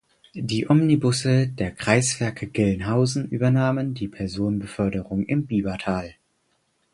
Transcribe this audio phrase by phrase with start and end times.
[0.33, 6.15] Die Omnibusse der Kreiswerke Gelnhausen übernahmen die Personenbeförderung im Biebertal.